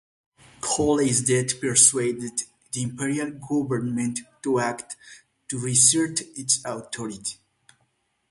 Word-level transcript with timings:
Colley's 0.61 1.21
death 1.21 1.61
persuaded 1.61 2.41
the 2.71 2.81
Imperial 2.81 3.29
government 3.33 4.21
to 4.41 4.57
act, 4.57 4.95
to 5.47 5.59
reassert 5.59 6.21
its 6.35 6.59
authority. 6.65 7.35